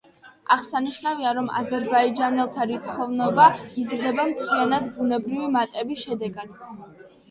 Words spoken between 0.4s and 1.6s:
აღსანიშნავია, რომ